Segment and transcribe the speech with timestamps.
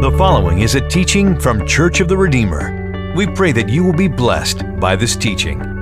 [0.00, 3.12] The following is a teaching from Church of the Redeemer.
[3.14, 5.79] We pray that you will be blessed by this teaching.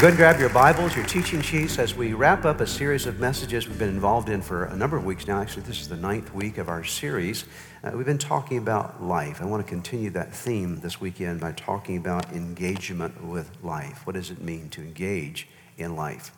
[0.00, 3.04] Go ahead and grab your Bibles, your teaching sheets, as we wrap up a series
[3.04, 5.42] of messages we've been involved in for a number of weeks now.
[5.42, 7.44] Actually, this is the ninth week of our series.
[7.84, 9.42] Uh, we've been talking about life.
[9.42, 14.06] I want to continue that theme this weekend by talking about engagement with life.
[14.06, 16.32] What does it mean to engage in life?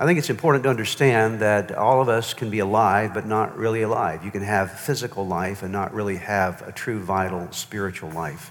[0.00, 3.56] I think it's important to understand that all of us can be alive, but not
[3.56, 4.24] really alive.
[4.24, 8.50] You can have physical life and not really have a true, vital, spiritual life.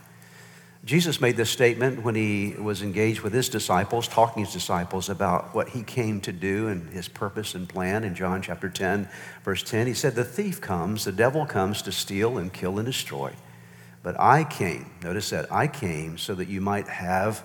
[0.84, 5.09] Jesus made this statement when he was engaged with his disciples, talking to his disciples
[5.09, 9.07] about what he came to do and his purpose and plan in John chapter 10,
[9.44, 9.85] verse 10.
[9.85, 13.34] He said, The thief comes, the devil comes to steal and kill and destroy.
[14.02, 17.43] But I came, notice that, I came so that you might have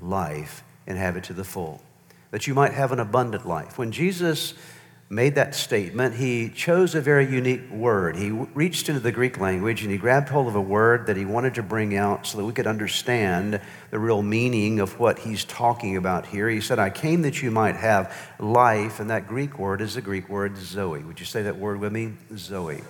[0.00, 1.82] life and have it to the full,
[2.30, 3.76] that you might have an abundant life.
[3.76, 4.54] When Jesus
[5.10, 8.14] made that statement, he chose a very unique word.
[8.16, 11.24] He reached into the Greek language and he grabbed hold of a word that he
[11.24, 13.58] wanted to bring out so that we could understand
[13.90, 16.50] the real meaning of what he's talking about here.
[16.50, 20.02] He said, I came that you might have life, and that Greek word is the
[20.02, 21.02] Greek word Zoe.
[21.02, 22.12] Would you say that word with me?
[22.36, 22.82] Zoe.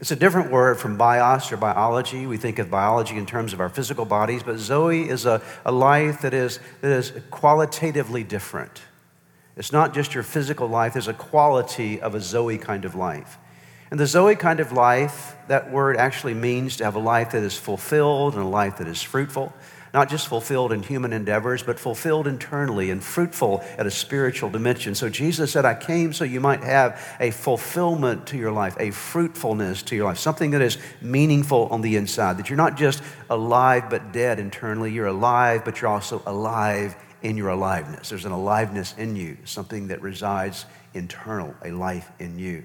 [0.00, 2.26] It's a different word from bios or biology.
[2.26, 5.70] We think of biology in terms of our physical bodies, but Zoe is a, a
[5.70, 8.82] life that is, that is qualitatively different.
[9.56, 13.38] It's not just your physical life, there's a quality of a Zoe kind of life.
[13.90, 17.42] And the Zoe kind of life, that word actually means to have a life that
[17.42, 19.52] is fulfilled and a life that is fruitful.
[19.92, 24.94] Not just fulfilled in human endeavors, but fulfilled internally and fruitful at a spiritual dimension.
[24.94, 28.90] So Jesus said, I came so you might have a fulfillment to your life, a
[28.90, 33.02] fruitfulness to your life, something that is meaningful on the inside, that you're not just
[33.28, 34.90] alive but dead internally.
[34.90, 38.08] You're alive, but you're also alive in your aliveness.
[38.08, 42.64] There's an aliveness in you, something that resides internal, a life in you.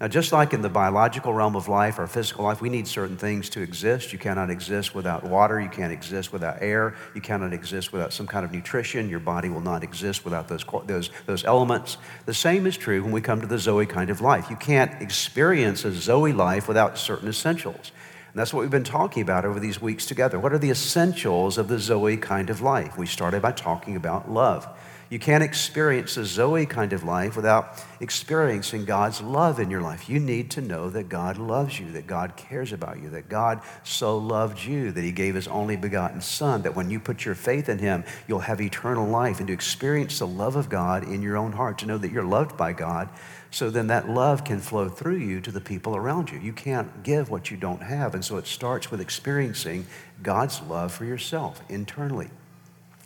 [0.00, 3.16] Now, just like in the biological realm of life, our physical life, we need certain
[3.16, 4.12] things to exist.
[4.12, 5.60] You cannot exist without water.
[5.60, 6.94] You can't exist without air.
[7.16, 9.08] You cannot exist without some kind of nutrition.
[9.08, 11.96] Your body will not exist without those, those, those elements.
[12.26, 14.50] The same is true when we come to the Zoe kind of life.
[14.50, 17.90] You can't experience a Zoe life without certain essentials.
[18.38, 20.38] That's what we've been talking about over these weeks together.
[20.38, 22.96] What are the essentials of the Zoe kind of life?
[22.96, 24.68] We started by talking about love.
[25.10, 30.06] You can't experience the Zoe kind of life without experiencing God's love in your life.
[30.06, 33.62] You need to know that God loves you, that God cares about you, that God
[33.84, 37.34] so loved you that He gave His only begotten Son, that when you put your
[37.34, 39.38] faith in Him, you'll have eternal life.
[39.38, 42.22] And to experience the love of God in your own heart, to know that you're
[42.22, 43.08] loved by God,
[43.50, 46.38] so then that love can flow through you to the people around you.
[46.38, 48.14] You can't give what you don't have.
[48.14, 49.86] And so it starts with experiencing
[50.22, 52.28] God's love for yourself internally.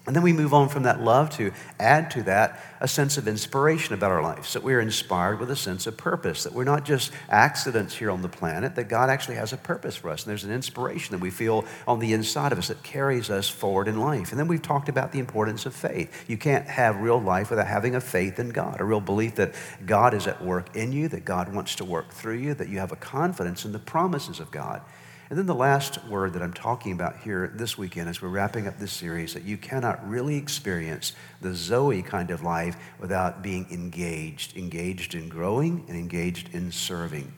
[0.04, 3.28] And then we move on from that love to add to that a sense of
[3.28, 6.84] inspiration about our lives, that we're inspired with a sense of purpose, that we're not
[6.84, 10.24] just accidents here on the planet, that God actually has a purpose for us.
[10.24, 13.48] And there's an inspiration that we feel on the inside of us that carries us
[13.48, 14.32] forward in life.
[14.32, 16.28] And then we've talked about the importance of faith.
[16.28, 19.54] You can't have real life without having a faith in God, a real belief that
[19.86, 22.80] God is at work in you, that God wants to work through you, that you
[22.80, 24.82] have a confidence in the promises of God.
[25.32, 28.68] And then the last word that I'm talking about here this weekend as we're wrapping
[28.68, 33.66] up this series that you cannot really experience the Zoe kind of life without being
[33.70, 37.32] engaged, engaged in growing and engaged in serving.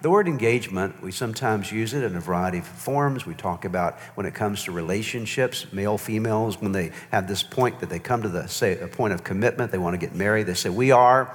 [0.00, 3.26] The word engagement, we sometimes use it in a variety of forms.
[3.26, 7.78] We talk about when it comes to relationships, male, females, when they have this point
[7.80, 10.46] that they come to the say a point of commitment, they want to get married,
[10.46, 11.30] they say, We are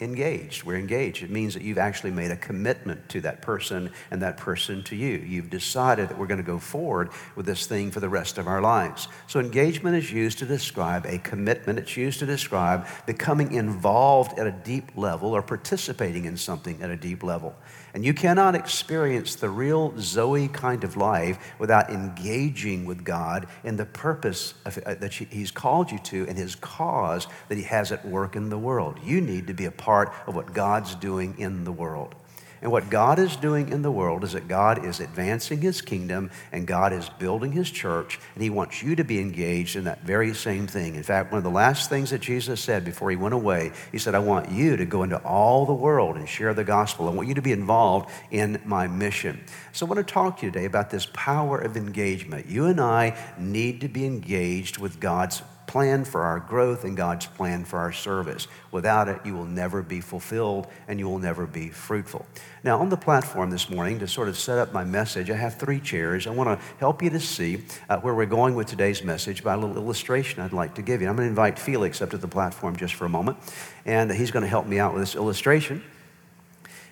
[0.00, 0.64] engaged.
[0.64, 1.22] We're engaged.
[1.22, 4.96] It means that you've actually made a commitment to that person and that person to
[4.96, 5.18] you.
[5.18, 8.46] You've decided that we're going to go forward with this thing for the rest of
[8.46, 9.08] our lives.
[9.26, 14.46] So, engagement is used to describe a commitment, it's used to describe becoming involved at
[14.46, 17.54] a deep level or participating in something at a deep level.
[17.96, 23.76] And you cannot experience the real Zoe kind of life without engaging with God in
[23.76, 27.92] the purpose of, uh, that He's called you to and His cause that He has
[27.92, 28.98] at work in the world.
[29.02, 29.85] You need to be a part
[30.26, 32.14] of what God's doing in the world.
[32.62, 36.30] And what God is doing in the world is that God is advancing his kingdom
[36.52, 40.02] and God is building his church, and he wants you to be engaged in that
[40.02, 40.94] very same thing.
[40.94, 43.98] In fact, one of the last things that Jesus said before he went away, he
[43.98, 47.08] said, I want you to go into all the world and share the gospel.
[47.08, 49.44] I want you to be involved in my mission.
[49.72, 52.46] So I want to talk to you today about this power of engagement.
[52.46, 57.26] You and I need to be engaged with God's plan for our growth and God's
[57.26, 58.46] plan for our service.
[58.70, 62.26] Without it, you will never be fulfilled and you will never be fruitful.
[62.62, 65.56] Now, on the platform this morning, to sort of set up my message, I have
[65.56, 66.26] three chairs.
[66.26, 69.54] I want to help you to see uh, where we're going with today's message by
[69.54, 71.08] a little illustration I'd like to give you.
[71.08, 73.38] I'm going to invite Felix up to the platform just for a moment,
[73.84, 75.82] and he's going to help me out with this illustration.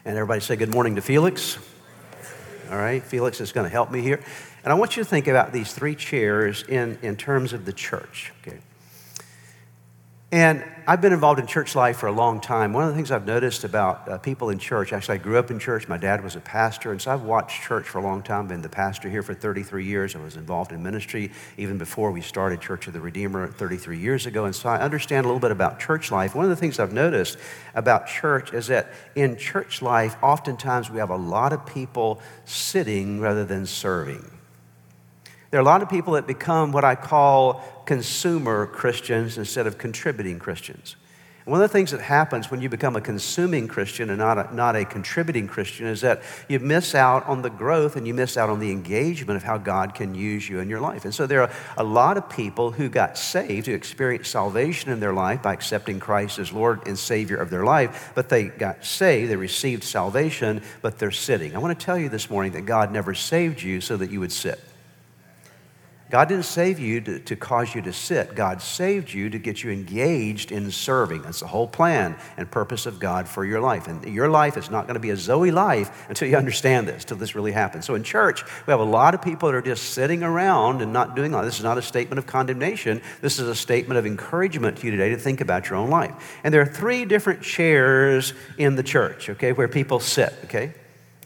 [0.05, 1.59] And everybody say good morning to Felix.
[2.71, 4.23] All right, Felix is going to help me here.
[4.65, 7.73] And I want you to think about these three chairs in, in terms of the
[7.73, 8.33] church.
[8.41, 8.59] Okay?
[10.33, 12.73] And I've been involved in church life for a long time.
[12.73, 15.51] One of the things I've noticed about uh, people in church, actually, I grew up
[15.51, 15.87] in church.
[15.87, 18.49] My dad was a pastor, and so I've watched church for a long time.
[18.49, 20.17] Been the pastor here for 33 years.
[20.17, 24.27] I was involved in ministry even before we started Church of the Redeemer 33 years
[24.27, 26.35] ago, and so I understand a little bit about church life.
[26.35, 27.39] One of the things I've noticed
[27.75, 33.21] about church is that in church life, oftentimes we have a lot of people sitting
[33.21, 34.31] rather than serving.
[35.55, 39.79] There are a lot of people that become what I call consumer Christians instead of
[39.79, 40.97] contributing Christians.
[41.45, 44.53] One of the things that happens when you become a consuming Christian and not a,
[44.53, 48.37] not a contributing Christian is that you miss out on the growth and you miss
[48.37, 51.05] out on the engagement of how God can use you in your life.
[51.05, 54.99] And so there are a lot of people who got saved, who experienced salvation in
[54.99, 58.85] their life by accepting Christ as Lord and Savior of their life, but they got
[58.85, 61.55] saved, they received salvation, but they're sitting.
[61.55, 64.19] I want to tell you this morning that God never saved you so that you
[64.19, 64.59] would sit.
[66.15, 68.37] God didn't save you to, to, cause you to sit.
[68.37, 71.23] God saved you to get you engaged in serving.
[71.23, 73.89] That's the whole plan and purpose of God for your life.
[73.89, 77.03] And your life is not going to be a Zoe life until you understand this,
[77.03, 77.85] until this really happens.
[77.85, 80.93] So in church, we have a lot of people that are just sitting around and
[80.93, 81.59] not doing all this.
[81.59, 83.03] is not a statement of condemnation.
[83.21, 86.39] This is a statement of encouragement to you today to think about your own life.
[86.45, 90.75] And there are three different chairs in the church, okay, where people sit, okay?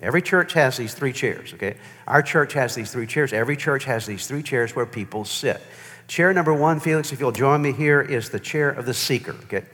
[0.00, 1.76] Every church has these three chairs, okay?
[2.06, 3.32] Our church has these three chairs.
[3.32, 5.60] Every church has these three chairs where people sit.
[6.06, 9.34] Chair number one, Felix, if you'll join me here, is the chair of the seeker,
[9.44, 9.64] okay?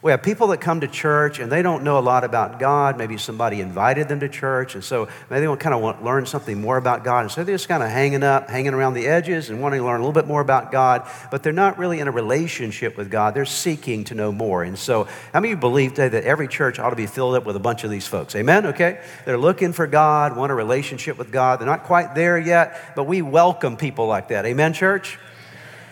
[0.00, 2.96] We have people that come to church and they don't know a lot about God.
[2.96, 6.04] Maybe somebody invited them to church, and so maybe they want, kind of want to
[6.04, 7.22] learn something more about God.
[7.22, 9.86] And so they're just kind of hanging up, hanging around the edges, and wanting to
[9.86, 13.10] learn a little bit more about God, but they're not really in a relationship with
[13.10, 13.34] God.
[13.34, 14.62] They're seeking to know more.
[14.62, 17.34] And so, how many of you believe today that every church ought to be filled
[17.34, 18.36] up with a bunch of these folks?
[18.36, 18.66] Amen?
[18.66, 19.00] Okay?
[19.24, 21.58] They're looking for God, want a relationship with God.
[21.58, 24.46] They're not quite there yet, but we welcome people like that.
[24.46, 25.18] Amen, church?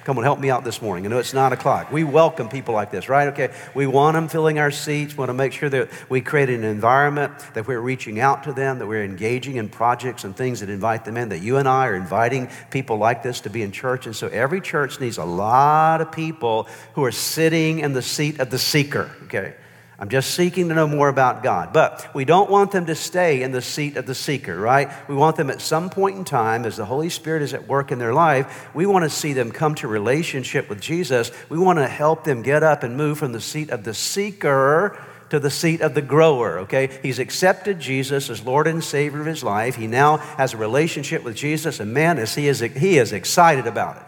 [0.07, 1.05] Come on, help me out this morning.
[1.05, 1.91] I know it's nine o'clock.
[1.91, 3.27] We welcome people like this, right?
[3.31, 3.53] Okay.
[3.75, 5.15] We want them filling our seats.
[5.15, 8.53] We want to make sure that we create an environment that we're reaching out to
[8.53, 11.67] them, that we're engaging in projects and things that invite them in, that you and
[11.67, 14.07] I are inviting people like this to be in church.
[14.07, 18.39] And so every church needs a lot of people who are sitting in the seat
[18.39, 19.57] of the seeker, okay?
[19.99, 21.73] I'm just seeking to know more about God.
[21.73, 24.91] But we don't want them to stay in the seat of the seeker, right?
[25.09, 27.91] We want them at some point in time, as the Holy Spirit is at work
[27.91, 31.31] in their life, we want to see them come to relationship with Jesus.
[31.49, 34.99] We want to help them get up and move from the seat of the seeker
[35.31, 37.01] to the seat of the grower, okay?
[37.03, 39.77] He's accepted Jesus as Lord and Savior of his life.
[39.77, 43.67] He now has a relationship with Jesus, and man, is he is, he is excited
[43.67, 44.03] about it.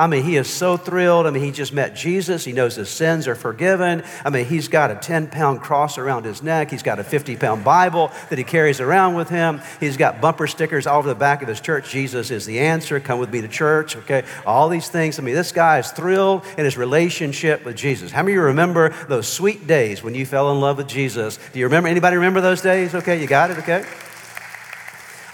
[0.00, 1.26] I mean, he is so thrilled.
[1.26, 2.42] I mean, he just met Jesus.
[2.42, 4.02] He knows his sins are forgiven.
[4.24, 6.70] I mean, he's got a 10 pound cross around his neck.
[6.70, 9.60] He's got a 50 pound Bible that he carries around with him.
[9.78, 11.90] He's got bumper stickers all over the back of his church.
[11.90, 12.98] Jesus is the answer.
[12.98, 14.24] Come with me to church, okay?
[14.46, 15.18] All these things.
[15.18, 18.10] I mean, this guy is thrilled in his relationship with Jesus.
[18.10, 21.38] How many of you remember those sweet days when you fell in love with Jesus?
[21.52, 21.90] Do you remember?
[21.90, 22.94] Anybody remember those days?
[22.94, 23.84] Okay, you got it, okay?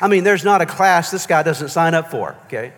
[0.01, 2.73] I mean, there's not a class this guy doesn't sign up for, okay?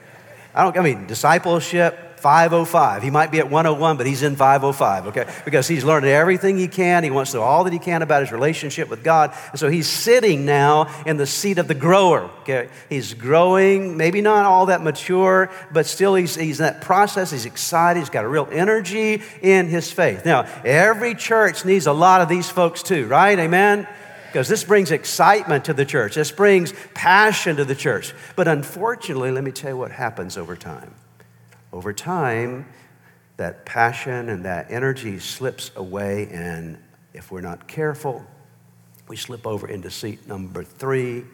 [0.58, 3.04] I don't, I mean, discipleship, 505.
[3.04, 5.32] He might be at 101, but he's in 505, okay?
[5.44, 7.04] Because he's learned everything he can.
[7.04, 9.32] He wants to know all that he can about his relationship with God.
[9.52, 12.70] And so he's sitting now in the seat of the grower, okay?
[12.88, 17.30] He's growing, maybe not all that mature, but still he's, he's in that process.
[17.30, 18.00] He's excited.
[18.00, 20.24] He's got a real energy in his faith.
[20.24, 23.38] Now, every church needs a lot of these folks too, right?
[23.38, 23.86] Amen?
[24.28, 26.14] Because this brings excitement to the church.
[26.14, 28.14] This brings passion to the church.
[28.36, 30.94] But unfortunately, let me tell you what happens over time.
[31.72, 32.66] Over time,
[33.38, 36.78] that passion and that energy slips away, and
[37.14, 38.24] if we're not careful,
[39.08, 41.24] we slip over into seat number three.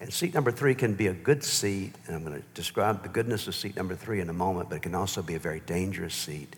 [0.00, 3.08] And seat number three can be a good seat, and I'm going to describe the
[3.08, 5.60] goodness of seat number three in a moment, but it can also be a very
[5.60, 6.56] dangerous seat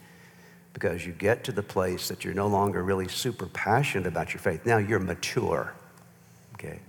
[0.77, 4.41] because you get to the place that you're no longer really super passionate about your
[4.43, 4.67] faith.
[4.67, 5.73] Now you're mature,
[6.53, 6.81] okay?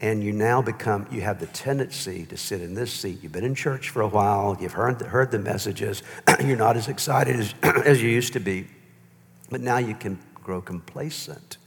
[0.00, 3.22] And you now become, you have the tendency to sit in this seat.
[3.22, 6.02] You've been in church for a while, you've heard, heard the messages,
[6.44, 8.66] you're not as excited as, as you used to be,
[9.50, 11.58] but now you can grow complacent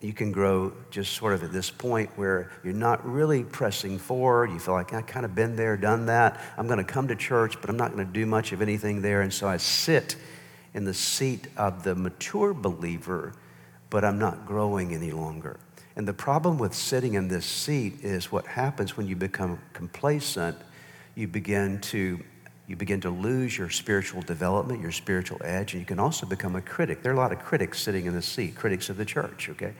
[0.00, 4.50] you can grow just sort of at this point where you're not really pressing forward.
[4.50, 6.40] You feel like I've kind of been there, done that.
[6.56, 9.02] I'm going to come to church, but I'm not going to do much of anything
[9.02, 9.20] there.
[9.20, 10.16] And so I sit
[10.72, 13.34] in the seat of the mature believer,
[13.90, 15.58] but I'm not growing any longer.
[15.96, 20.56] And the problem with sitting in this seat is what happens when you become complacent,
[21.14, 22.20] you begin to
[22.70, 26.54] you begin to lose your spiritual development, your spiritual edge, and you can also become
[26.54, 27.02] a critic.
[27.02, 29.72] There are a lot of critics sitting in the seat, critics of the church, okay?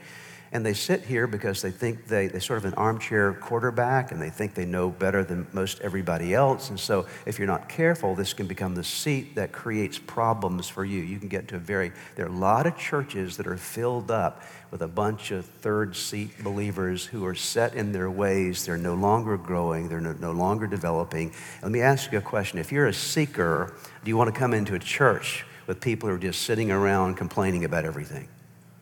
[0.53, 4.21] And they sit here because they think they, they sort of an armchair quarterback and
[4.21, 6.69] they think they know better than most everybody else.
[6.69, 10.83] And so if you're not careful, this can become the seat that creates problems for
[10.83, 11.03] you.
[11.03, 14.11] You can get to a very, there are a lot of churches that are filled
[14.11, 18.65] up with a bunch of third seat believers who are set in their ways.
[18.65, 21.33] They're no longer growing, they're no, no longer developing.
[21.63, 22.59] Let me ask you a question.
[22.59, 26.15] If you're a seeker, do you want to come into a church with people who
[26.15, 28.27] are just sitting around complaining about everything?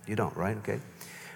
[0.08, 0.58] You don't, right?
[0.58, 0.80] Okay.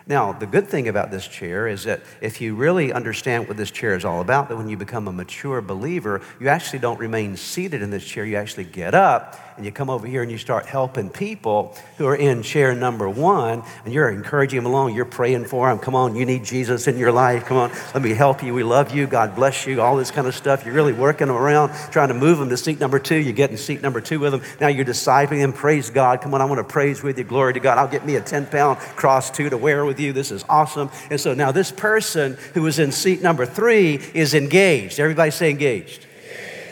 [0.05, 3.71] Now, the good thing about this chair is that if you really understand what this
[3.71, 7.37] chair is all about, that when you become a mature believer, you actually don't remain
[7.37, 8.25] seated in this chair.
[8.25, 12.05] You actually get up and you come over here and you start helping people who
[12.07, 14.95] are in chair number one, and you're encouraging them along.
[14.95, 15.79] You're praying for them.
[15.79, 17.45] Come on, you need Jesus in your life.
[17.45, 18.53] Come on, let me help you.
[18.53, 19.07] We love you.
[19.07, 19.81] God bless you.
[19.81, 20.65] All this kind of stuff.
[20.65, 23.17] You're really working them around, trying to move them to seat number two.
[23.17, 24.41] You're getting seat number two with them.
[24.59, 25.53] Now you're discipling them.
[25.53, 26.21] Praise God.
[26.21, 27.23] Come on, I want to praise with you.
[27.23, 27.77] Glory to God.
[27.77, 30.13] I'll get me a 10 pound cross too to wear with you.
[30.13, 30.89] This is awesome.
[31.09, 34.99] And so now this person who was in seat number three is engaged.
[34.99, 36.05] Everybody say engaged.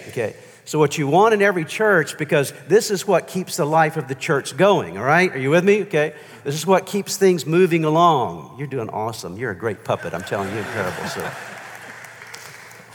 [0.09, 0.35] Okay.
[0.63, 4.07] So, what you want in every church, because this is what keeps the life of
[4.07, 5.31] the church going, all right?
[5.33, 5.81] Are you with me?
[5.83, 6.13] Okay.
[6.43, 8.55] This is what keeps things moving along.
[8.57, 9.37] You're doing awesome.
[9.37, 10.13] You're a great puppet.
[10.13, 11.07] I'm telling you, incredible.
[11.07, 11.31] So,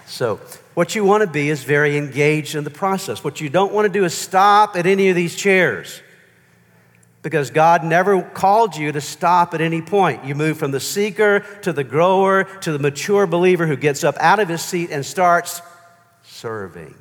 [0.06, 0.40] so
[0.74, 3.22] what you want to be is very engaged in the process.
[3.22, 6.00] What you don't want to do is stop at any of these chairs
[7.22, 10.24] because God never called you to stop at any point.
[10.24, 14.16] You move from the seeker to the grower to the mature believer who gets up
[14.18, 15.60] out of his seat and starts
[16.22, 16.94] serving.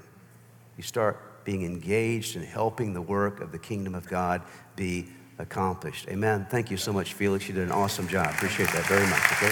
[0.77, 4.41] You start being engaged in helping the work of the kingdom of God
[4.75, 6.07] be accomplished.
[6.09, 6.47] Amen.
[6.49, 7.47] Thank you so much, Felix.
[7.47, 8.27] You did an awesome job.
[8.31, 9.51] Appreciate that very much, okay?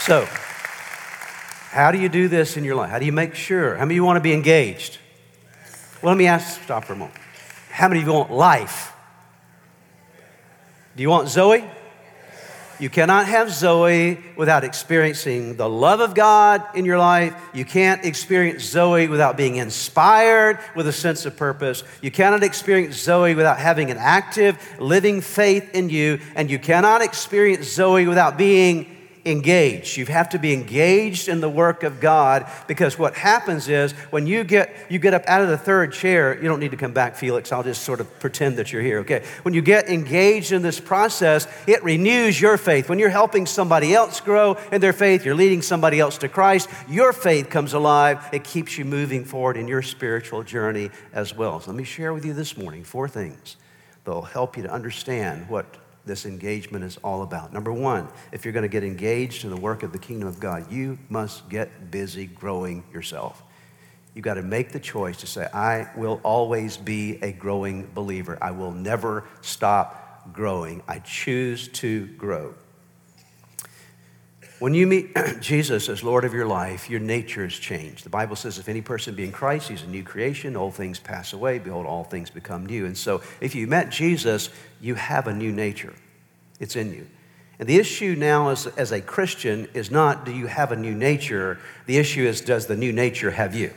[0.00, 0.26] So,
[1.70, 2.90] how do you do this in your life?
[2.90, 3.74] How do you make sure?
[3.74, 4.98] How many of you want to be engaged?
[6.02, 7.18] Well, let me ask, stop for a moment.
[7.70, 8.92] How many of you want life?
[10.94, 11.64] Do you want Zoe?
[12.78, 17.34] You cannot have Zoe without experiencing the love of God in your life.
[17.54, 21.84] You can't experience Zoe without being inspired with a sense of purpose.
[22.02, 26.20] You cannot experience Zoe without having an active, living faith in you.
[26.34, 28.95] And you cannot experience Zoe without being
[29.26, 29.96] engaged.
[29.96, 34.26] You have to be engaged in the work of God because what happens is when
[34.26, 36.92] you get you get up out of the third chair, you don't need to come
[36.92, 37.52] back, Felix.
[37.52, 39.00] I'll just sort of pretend that you're here.
[39.00, 39.24] Okay.
[39.42, 42.88] When you get engaged in this process, it renews your faith.
[42.88, 46.68] When you're helping somebody else grow in their faith, you're leading somebody else to Christ,
[46.88, 48.28] your faith comes alive.
[48.32, 51.60] It keeps you moving forward in your spiritual journey as well.
[51.60, 53.56] So let me share with you this morning four things
[54.04, 55.66] that'll help you to understand what
[56.06, 57.52] this engagement is all about.
[57.52, 60.40] Number one, if you're going to get engaged in the work of the kingdom of
[60.40, 63.42] God, you must get busy growing yourself.
[64.14, 68.38] You've got to make the choice to say, I will always be a growing believer.
[68.40, 70.82] I will never stop growing.
[70.88, 72.54] I choose to grow.
[74.58, 78.04] When you meet Jesus as Lord of your life, your nature is changed.
[78.04, 80.56] The Bible says, if any person be in Christ, he's a new creation.
[80.56, 81.58] Old things pass away.
[81.58, 82.86] Behold, all things become new.
[82.86, 84.48] And so, if you met Jesus,
[84.80, 85.94] you have a new nature.
[86.58, 87.06] It's in you.
[87.58, 90.94] And the issue now as, as a Christian is not do you have a new
[90.94, 91.58] nature?
[91.86, 93.72] The issue is does the new nature have you?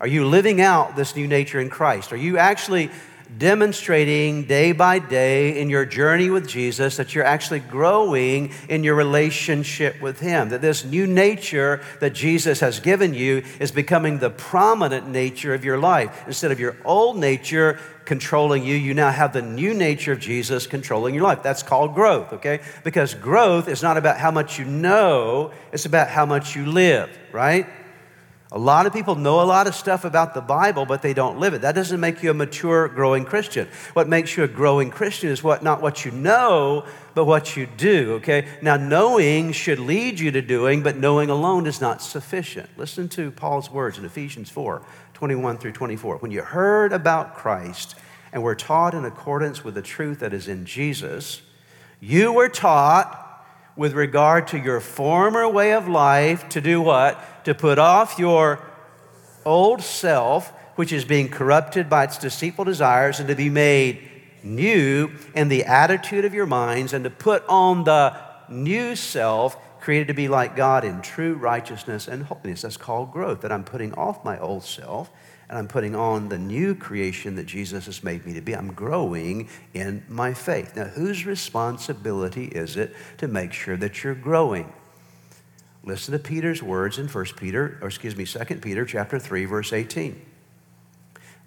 [0.00, 2.12] Are you living out this new nature in Christ?
[2.12, 2.90] Are you actually
[3.38, 8.94] demonstrating day by day in your journey with Jesus that you're actually growing in your
[8.94, 10.48] relationship with Him.
[10.50, 15.64] That this new nature that Jesus has given you is becoming the prominent nature of
[15.64, 16.24] your life.
[16.26, 20.66] Instead of your old nature controlling you, you now have the new nature of Jesus
[20.66, 21.42] controlling your life.
[21.42, 22.60] That's called growth, okay?
[22.82, 27.16] Because growth is not about how much you know, it's about how much you live,
[27.32, 27.66] right?
[28.52, 31.38] A lot of people know a lot of stuff about the Bible, but they don't
[31.38, 31.60] live it.
[31.60, 33.68] That doesn't make you a mature, growing Christian.
[33.92, 37.66] What makes you a growing Christian is what not what you know, but what you
[37.66, 38.48] do, okay?
[38.60, 42.68] Now, knowing should lead you to doing, but knowing alone is not sufficient.
[42.76, 44.82] Listen to Paul's words in Ephesians 4
[45.14, 46.16] 21 through 24.
[46.16, 47.94] When you heard about Christ
[48.32, 51.42] and were taught in accordance with the truth that is in Jesus,
[52.00, 53.29] you were taught
[53.80, 57.18] with regard to your former way of life to do what?
[57.46, 58.62] to put off your
[59.46, 64.06] old self, which is being corrupted by its deceitful desires, and to be made
[64.42, 68.14] new in the attitude of your minds, and to put on the
[68.50, 72.60] new self created to be like God in true righteousness and holiness.
[72.60, 75.10] That's called growth, that I'm putting off my old self
[75.50, 78.54] and I'm putting on the new creation that Jesus has made me to be.
[78.54, 80.76] I'm growing in my faith.
[80.76, 84.72] Now, whose responsibility is it to make sure that you're growing?
[85.82, 89.72] Listen to Peter's words in 1 Peter, or excuse me, 2 Peter chapter 3, verse
[89.72, 90.29] 18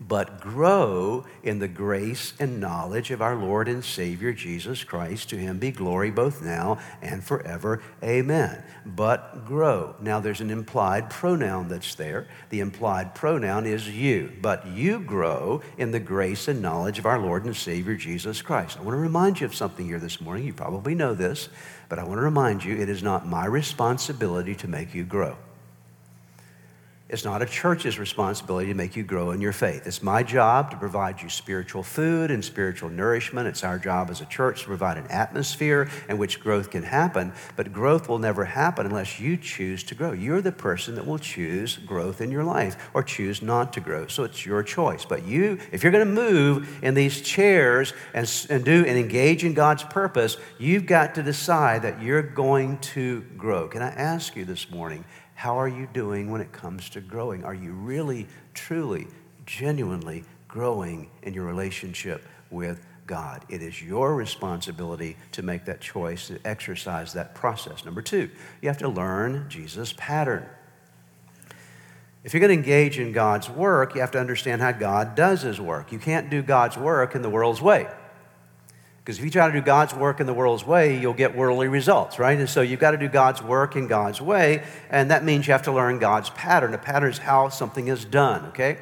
[0.08, 5.30] but grow in the grace and knowledge of our Lord and Savior Jesus Christ.
[5.30, 7.82] To him be glory both now and forever.
[8.04, 8.64] Amen.
[8.86, 9.96] But grow.
[10.02, 12.28] Now there's an implied pronoun that's there.
[12.50, 14.32] The implied pronoun is you.
[14.42, 18.78] But you grow in the grace and knowledge of our Lord and Savior Jesus Christ.
[18.78, 20.46] I want to remind you of something here this morning.
[20.46, 21.50] You probably know this,
[21.90, 25.38] but I want to remind you it is not my responsibility to make you grow.
[27.13, 29.86] It's not a church's responsibility to make you grow in your faith.
[29.86, 33.48] It's my job to provide you spiritual food and spiritual nourishment.
[33.48, 37.32] It's our job as a church to provide an atmosphere in which growth can happen,
[37.55, 40.12] but growth will never happen unless you choose to grow.
[40.12, 44.08] You're the person that will choose growth in your life or choose not to grow.
[44.08, 45.05] So it's your choice.
[45.05, 49.43] But you, if you're going to move in these chairs and, and do and engage
[49.43, 53.67] in God's purpose, you've got to decide that you're going to grow.
[53.67, 55.05] Can I ask you this morning?
[55.36, 57.44] How are you doing when it comes to growing?
[57.44, 59.08] Are you really, truly,
[59.46, 63.44] genuinely growing in your relationship with God?
[63.50, 67.84] It is your responsibility to make that choice, to exercise that process.
[67.84, 68.30] Number two,
[68.62, 70.46] you have to learn Jesus' pattern.
[72.24, 75.42] If you're going to engage in God's work, you have to understand how God does
[75.42, 75.92] his work.
[75.92, 77.88] You can't do God's work in the world's way.
[79.04, 81.68] Because if you try to do God's work in the world's way, you'll get worldly
[81.68, 82.40] results, right?
[82.40, 85.52] And so you've got to do God's work in God's way, and that means you
[85.52, 86.74] have to learn God's pattern.
[86.74, 88.78] A pattern is how something is done, okay?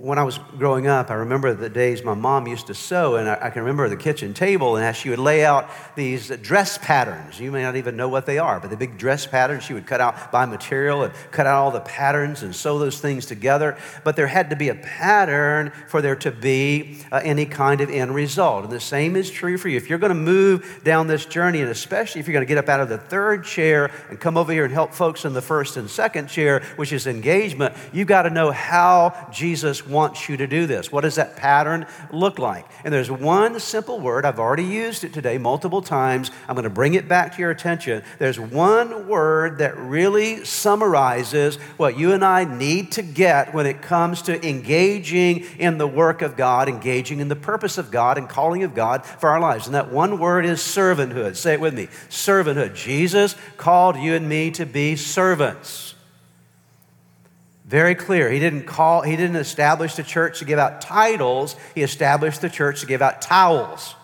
[0.00, 3.28] When I was growing up, I remember the days my mom used to sew, and
[3.28, 7.38] I, can remember the kitchen table and how she would lay out these dress patterns.
[7.38, 9.86] You may not even know what they are, but the big dress patterns she would
[9.86, 13.76] cut out by material and cut out all the patterns and sew those things together.
[14.02, 17.90] But there had to be a pattern for there to be uh, any kind of
[17.90, 18.64] end result.
[18.64, 19.76] And the same is true for you.
[19.76, 22.56] If you're going to move down this journey, and especially if you're going to get
[22.56, 25.42] up out of the third chair and come over here and help folks in the
[25.42, 29.28] first and second chair, which is engagement, you've got to know how
[29.86, 30.90] Wants you to do this.
[30.90, 32.66] What does that pattern look like?
[32.84, 34.24] And there's one simple word.
[34.24, 36.30] I've already used it today multiple times.
[36.48, 38.02] I'm going to bring it back to your attention.
[38.18, 43.82] There's one word that really summarizes what you and I need to get when it
[43.82, 48.28] comes to engaging in the work of God, engaging in the purpose of God and
[48.28, 49.66] calling of God for our lives.
[49.66, 51.36] And that one word is servanthood.
[51.36, 52.74] Say it with me servanthood.
[52.74, 55.94] Jesus called you and me to be servants.
[57.72, 58.28] Very clear.
[58.28, 62.50] He didn't call, he didn't establish the church to give out titles, he established the
[62.50, 63.94] church to give out towels.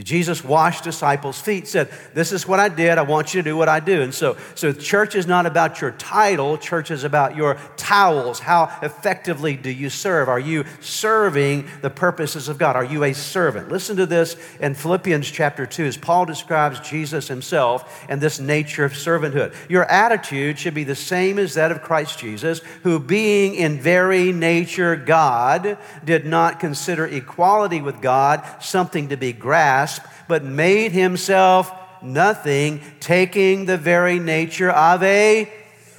[0.00, 2.96] See, Jesus washed disciples' feet, said, This is what I did.
[2.96, 4.00] I want you to do what I do.
[4.00, 8.40] And so, so church is not about your title, church is about your towels.
[8.40, 10.30] How effectively do you serve?
[10.30, 12.76] Are you serving the purposes of God?
[12.76, 13.68] Are you a servant?
[13.68, 18.86] Listen to this in Philippians chapter 2 as Paul describes Jesus himself and this nature
[18.86, 19.54] of servanthood.
[19.68, 24.32] Your attitude should be the same as that of Christ Jesus, who, being in very
[24.32, 30.92] nature God, did not consider equality with God something to be grasped grasp, but made
[30.92, 31.72] himself
[32.02, 35.52] nothing, taking the very nature of a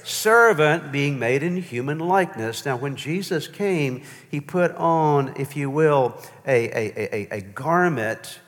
[0.04, 2.64] servant, being made in human likeness.
[2.64, 8.40] Now, when Jesus came, he put on, if you will, a, a, a, a garment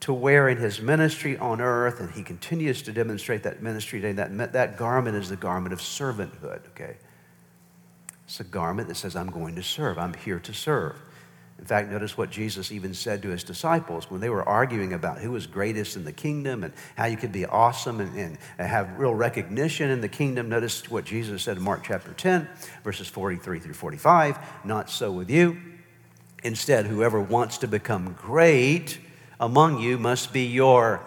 [0.00, 4.12] to wear in his ministry on earth, and he continues to demonstrate that ministry today.
[4.12, 6.96] That, that garment is the garment of servanthood, okay?
[8.24, 10.96] It's a garment that says, I'm going to serve, I'm here to serve.
[11.62, 15.18] In fact, notice what Jesus even said to his disciples when they were arguing about
[15.20, 18.98] who was greatest in the kingdom and how you could be awesome and, and, have
[18.98, 20.48] real recognition in the kingdom.
[20.48, 22.48] Notice what Jesus said in Mark chapter 10,
[22.82, 24.38] verses 43 through 45.
[24.64, 25.56] Not so with you.
[26.42, 28.98] Instead, whoever wants to become great
[29.38, 31.00] among you must be your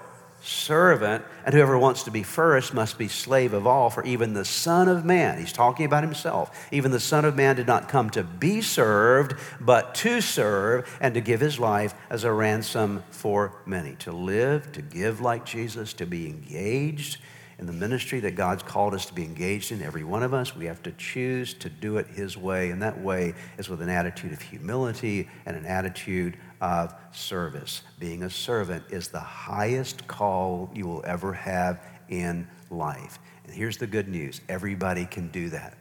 [0.46, 4.46] servant, and whoever wants to be first must be slave of all, for even the
[4.46, 8.10] Son of Man, he's talking about himself, even the Son of Man did not come
[8.12, 13.62] to be served, but to serve and to give his life as a ransom for
[13.66, 13.96] many.
[13.96, 17.20] To live, to give like Jesus, to be engaged
[17.58, 20.56] in the ministry that God's called us to be engaged in, every one of us,
[20.56, 22.70] we have to choose to do it His way.
[22.70, 27.82] And that way is with an attitude of humility and an attitude of service.
[28.00, 33.20] Being a servant is the highest call you will ever have in life.
[33.46, 35.78] And here's the good news everybody can do that.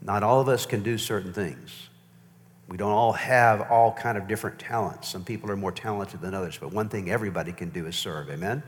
[0.00, 1.88] Not all of us can do certain things.
[2.68, 5.08] We don't all have all kind of different talents.
[5.08, 8.30] Some people are more talented than others, but one thing everybody can do is serve.
[8.30, 8.62] Amen?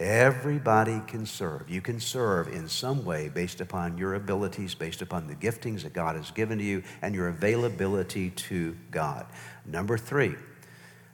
[0.00, 1.70] Everybody can serve.
[1.70, 5.92] You can serve in some way based upon your abilities, based upon the giftings that
[5.92, 9.26] God has given to you, and your availability to God.
[9.64, 10.34] Number three,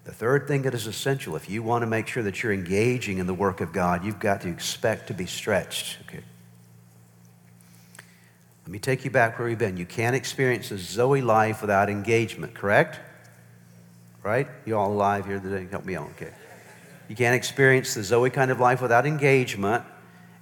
[0.05, 3.19] the third thing that is essential, if you want to make sure that you're engaging
[3.19, 5.99] in the work of God, you've got to expect to be stretched.
[6.09, 6.23] Okay.
[8.65, 9.77] Let me take you back where we've been.
[9.77, 12.99] You can't experience a Zoe life without engagement, correct?
[14.23, 14.49] Right?
[14.65, 15.67] You all alive here today?
[15.71, 16.33] Help me out, okay.
[17.11, 19.83] You can't experience the Zoe kind of life without engagement.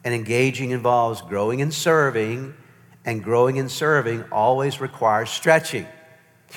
[0.04, 2.54] And engaging involves growing and serving,
[3.06, 5.86] and growing and serving always requires stretching.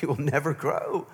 [0.01, 1.05] You will never grow.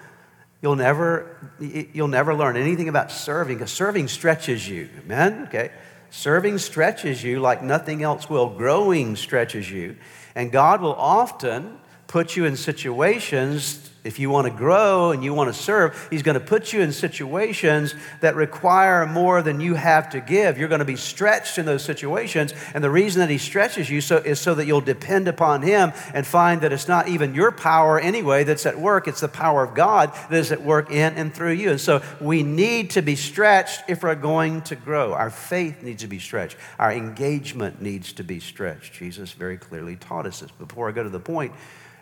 [0.61, 4.87] You'll never, you'll never learn anything about serving because serving stretches you.
[4.99, 5.45] Amen?
[5.47, 5.71] Okay.
[6.11, 8.49] Serving stretches you like nothing else will.
[8.49, 9.97] Growing stretches you.
[10.35, 15.33] And God will often put you in situations if you want to grow and you
[15.33, 19.75] want to serve, He's going to put you in situations that require more than you
[19.75, 20.57] have to give.
[20.57, 22.53] You're going to be stretched in those situations.
[22.73, 25.91] And the reason that He stretches you so, is so that you'll depend upon Him
[26.13, 29.63] and find that it's not even your power anyway that's at work, it's the power
[29.63, 31.71] of God that is at work in and through you.
[31.71, 35.13] And so we need to be stretched if we're going to grow.
[35.13, 38.93] Our faith needs to be stretched, our engagement needs to be stretched.
[38.93, 40.51] Jesus very clearly taught us this.
[40.51, 41.51] Before I go to the point,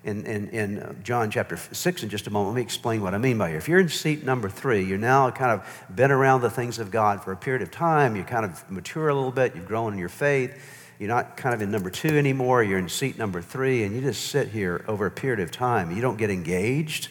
[0.05, 2.53] in, in, in uh, John chapter 6 in just a moment.
[2.53, 3.57] Let me explain what I mean by here.
[3.57, 6.91] If you're in seat number three, you're now kind of been around the things of
[6.91, 9.93] God for a period of time, you're kind of mature a little bit, you've grown
[9.93, 10.55] in your faith.
[10.99, 13.99] You're not kind of in number two anymore, you're in seat number three, and you
[13.99, 15.93] just sit here over a period of time.
[15.93, 17.09] You don't get engaged.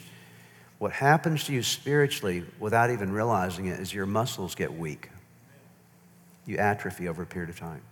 [0.79, 5.11] What happens to you spiritually without even realizing it is your muscles get weak.
[6.47, 7.83] You atrophy over a period of time.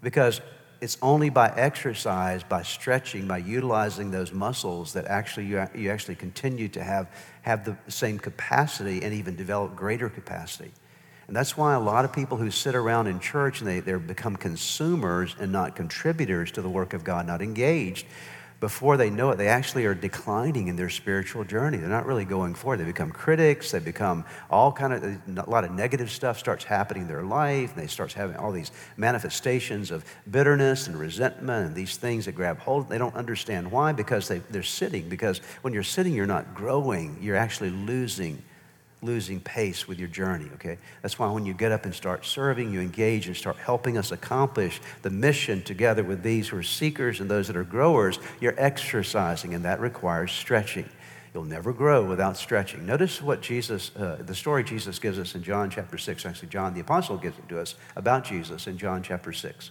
[0.00, 0.40] Because
[0.80, 6.14] it's only by exercise, by stretching, by utilizing those muscles that actually you, you actually
[6.14, 7.10] continue to have,
[7.42, 10.70] have the same capacity and even develop greater capacity.
[11.26, 13.94] And that's why a lot of people who sit around in church and they, they
[13.96, 18.06] become consumers and not contributors to the work of God, not engaged,
[18.60, 21.76] before they know it, they actually are declining in their spiritual journey.
[21.78, 22.80] They're not really going forward.
[22.80, 23.70] They become critics.
[23.70, 25.02] They become all kind of,
[25.38, 27.74] a lot of negative stuff starts happening in their life.
[27.74, 32.32] And they start having all these manifestations of bitterness and resentment and these things that
[32.32, 32.88] grab hold.
[32.88, 35.08] They don't understand why because they, they're sitting.
[35.08, 37.16] Because when you're sitting, you're not growing.
[37.20, 38.42] You're actually losing
[39.00, 40.78] losing pace with your journey, okay?
[41.02, 44.10] That's why when you get up and start serving, you engage and start helping us
[44.10, 48.58] accomplish the mission together with these who are seekers and those that are growers, you're
[48.58, 50.88] exercising, and that requires stretching.
[51.32, 52.86] You'll never grow without stretching.
[52.86, 56.26] Notice what Jesus, uh, the story Jesus gives us in John chapter 6.
[56.26, 59.70] Actually, John the Apostle gives it to us about Jesus in John chapter 6.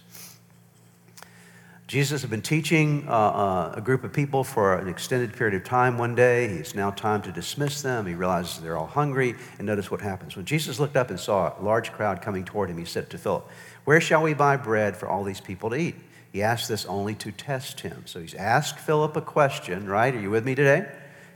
[1.88, 5.64] Jesus had been teaching uh, uh, a group of people for an extended period of
[5.64, 6.44] time one day.
[6.44, 8.04] It's now time to dismiss them.
[8.04, 9.34] He realizes they're all hungry.
[9.56, 10.36] And notice what happens.
[10.36, 13.16] When Jesus looked up and saw a large crowd coming toward him, he said to
[13.16, 13.48] Philip,
[13.86, 15.94] Where shall we buy bread for all these people to eat?
[16.30, 18.02] He asked this only to test him.
[18.04, 20.14] So he's asked Philip a question, right?
[20.14, 20.86] Are you with me today?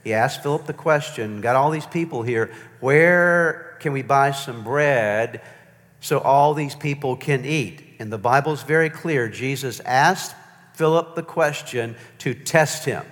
[0.05, 4.65] He asked Philip the question, got all these people here, where can we buy some
[4.65, 5.41] bread
[6.01, 7.83] so all these people can eat?
[7.99, 9.31] And the Bible's very clear.
[9.31, 10.35] Jesus asked
[10.75, 13.05] Philip the question to test him.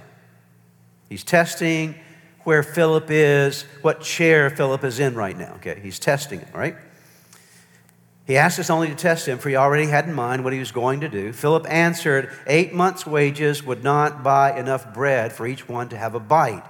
[1.09, 1.97] He's testing
[2.45, 5.55] where Philip is, what chair Philip is in right now.
[5.57, 6.77] Okay, he's testing it, right?
[8.27, 10.61] He asked us only to test him, for he already had in mind what he
[10.61, 11.33] was going to do.
[11.33, 16.15] Philip answered, Eight months' wages would not buy enough bread for each one to have
[16.15, 16.63] a bite.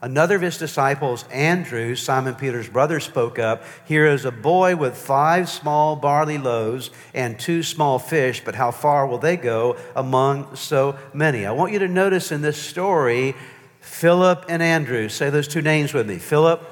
[0.00, 3.64] Another of his disciples, Andrew, Simon Peter's brother, spoke up.
[3.84, 8.70] Here is a boy with five small barley loaves and two small fish, but how
[8.70, 11.44] far will they go among so many?
[11.44, 13.34] I want you to notice in this story
[13.80, 15.08] Philip and Andrew.
[15.08, 16.62] Say those two names with me Philip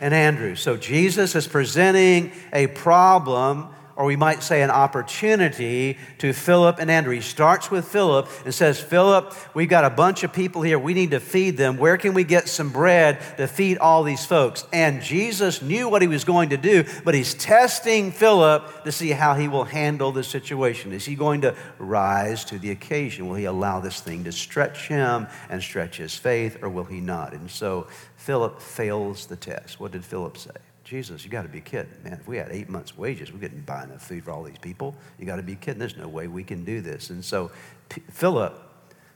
[0.00, 0.56] and Andrew.
[0.56, 3.68] So Jesus is presenting a problem
[4.00, 7.12] or we might say an opportunity to Philip and Andrew.
[7.12, 10.78] He starts with Philip and says, Philip, we've got a bunch of people here.
[10.78, 11.76] We need to feed them.
[11.76, 14.66] Where can we get some bread to feed all these folks?
[14.72, 19.10] And Jesus knew what he was going to do, but he's testing Philip to see
[19.10, 20.94] how he will handle the situation.
[20.94, 23.28] Is he going to rise to the occasion?
[23.28, 27.02] Will he allow this thing to stretch him and stretch his faith, or will he
[27.02, 27.34] not?
[27.34, 27.86] And so
[28.16, 29.78] Philip fails the test.
[29.78, 30.52] What did Philip say?
[30.90, 32.14] Jesus, you got to be kidding, man.
[32.14, 34.96] If we had eight months' wages, we couldn't buy enough food for all these people.
[35.20, 35.78] You got to be kidding.
[35.78, 37.10] There's no way we can do this.
[37.10, 37.52] And so
[37.88, 38.60] P- Philip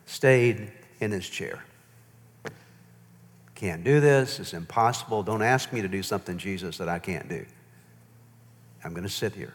[0.07, 1.65] stayed in his chair.
[3.57, 4.39] Can't do this.
[4.39, 5.25] It's impossible.
[5.25, 7.45] Don't ask me to do something, Jesus, that I can't do.
[8.85, 9.55] I'm going to sit here.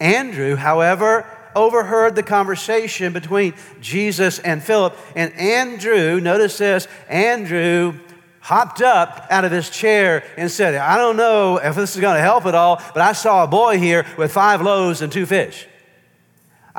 [0.00, 4.94] Andrew, however, overheard the conversation between Jesus and Philip.
[5.16, 7.98] And Andrew, notice this, Andrew
[8.40, 12.16] hopped up out of his chair and said, I don't know if this is going
[12.16, 15.26] to help at all, but I saw a boy here with five loaves and two
[15.26, 15.66] fish.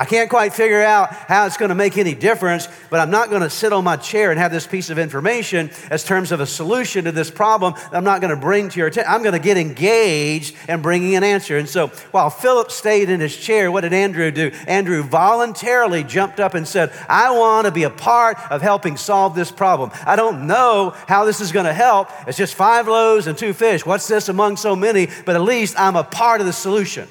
[0.02, 3.30] I can't quite figure out how it's going to make any difference, but I'm not
[3.30, 6.40] going to sit on my chair and have this piece of information as terms of
[6.40, 9.14] a solution to this problem I'm not going to bring to your attention.
[9.14, 11.56] I'm going to get engaged and bringing an answer.
[11.56, 14.50] And so while Philip stayed in his chair, what did Andrew do?
[14.66, 19.36] Andrew voluntarily jumped up and said, I want to be a part of helping solve
[19.36, 19.92] this problem.
[20.08, 22.10] I don't know how this is going to help.
[22.26, 23.86] It's just five loaves and two fish.
[23.86, 25.10] What's this among so many?
[25.28, 27.08] But at least I'm a part of the solution.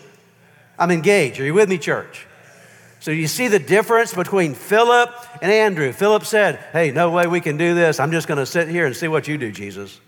[0.77, 1.39] I'm engaged.
[1.39, 2.27] Are you with me, church?
[3.01, 5.11] So you see the difference between Philip
[5.41, 5.91] and Andrew.
[5.93, 7.99] Philip said, Hey, no way we can do this.
[7.99, 9.99] I'm just going to sit here and see what you do, Jesus.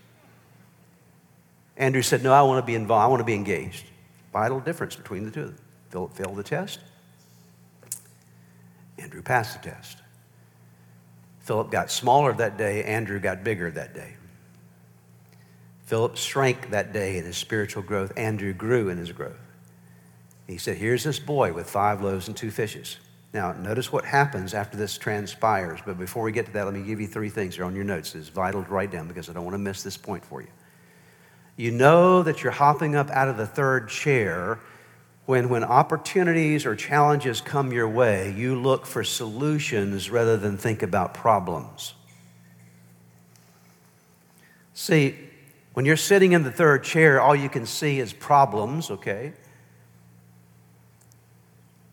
[1.75, 3.03] Andrew said, No, I want to be involved.
[3.03, 3.85] I want to be engaged.
[4.31, 5.57] Vital difference between the two of them.
[5.89, 6.79] Philip failed the test.
[8.99, 9.97] Andrew passed the test.
[11.39, 12.83] Philip got smaller that day.
[12.83, 14.13] Andrew got bigger that day.
[15.85, 18.13] Philip shrank that day in his spiritual growth.
[18.17, 19.42] Andrew grew in his growth.
[20.53, 22.97] He said, Here's this boy with five loaves and two fishes.
[23.33, 25.79] Now, notice what happens after this transpires.
[25.83, 27.83] But before we get to that, let me give you three things here on your
[27.83, 28.13] notes.
[28.13, 30.47] It's vital to write down because I don't want to miss this point for you.
[31.57, 34.59] You know that you're hopping up out of the third chair
[35.25, 40.83] when, when opportunities or challenges come your way, you look for solutions rather than think
[40.83, 41.95] about problems.
[44.75, 45.15] See,
[45.73, 49.33] when you're sitting in the third chair, all you can see is problems, okay?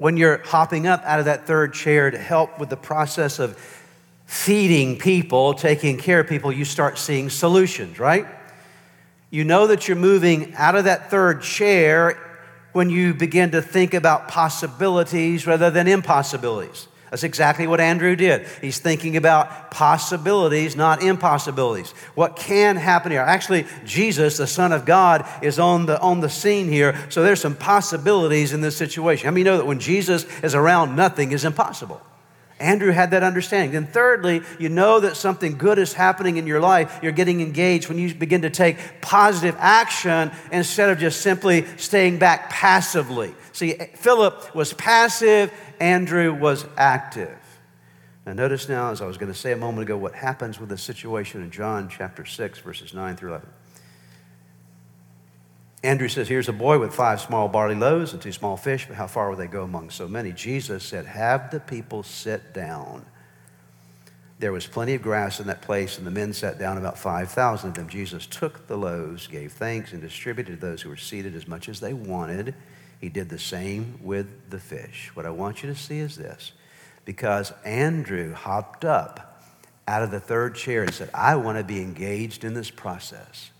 [0.00, 3.54] When you're hopping up out of that third chair to help with the process of
[4.24, 8.26] feeding people, taking care of people, you start seeing solutions, right?
[9.28, 12.18] You know that you're moving out of that third chair
[12.72, 16.88] when you begin to think about possibilities rather than impossibilities.
[17.10, 18.46] That's exactly what Andrew did.
[18.60, 21.90] He's thinking about possibilities, not impossibilities.
[22.14, 23.20] What can happen here?
[23.20, 27.40] Actually, Jesus, the Son of God, is on the, on the scene here, so there's
[27.40, 29.26] some possibilities in this situation.
[29.26, 32.00] I mean, you know that when Jesus is around, nothing is impossible.
[32.60, 33.72] Andrew had that understanding.
[33.72, 37.00] Then, thirdly, you know that something good is happening in your life.
[37.02, 42.18] You're getting engaged when you begin to take positive action instead of just simply staying
[42.18, 43.34] back passively.
[43.60, 47.36] See, Philip was passive Andrew was active.
[48.24, 50.70] Now, notice now, as I was going to say a moment ago, what happens with
[50.70, 53.48] the situation in John chapter 6, verses 9 through 11.
[55.82, 58.96] Andrew says, Here's a boy with five small barley loaves and two small fish, but
[58.96, 60.32] how far will they go among so many?
[60.32, 63.04] Jesus said, Have the people sit down.
[64.38, 67.68] There was plenty of grass in that place, and the men sat down, about 5,000
[67.68, 67.90] of them.
[67.90, 71.68] Jesus took the loaves, gave thanks, and distributed to those who were seated as much
[71.68, 72.54] as they wanted.
[73.00, 75.10] He did the same with the fish.
[75.14, 76.52] What I want you to see is this
[77.04, 79.42] because Andrew hopped up
[79.88, 83.50] out of the third chair and said, I want to be engaged in this process.